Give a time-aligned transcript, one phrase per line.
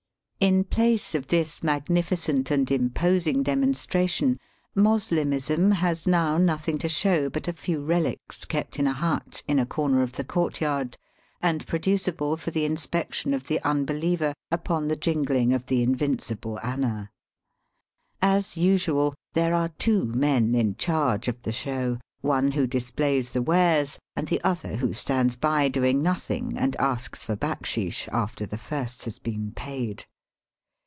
[0.41, 4.39] In place of this magnificent and imposing demonstration
[4.73, 9.59] Moslemism has now nothing to show but a few relics kept in a hut in
[9.59, 10.97] a comer of the courtyard,
[11.43, 16.59] and producible for the in spection of the unbeliever upon the jingling of the invincible
[16.63, 17.11] anna.
[18.19, 23.29] As usual, there are two men in charge of the show, one who dis plays
[23.33, 28.47] the wares, and the other who stands by doing nothing, and asks for backsheesh after
[28.47, 30.03] the first has been paid.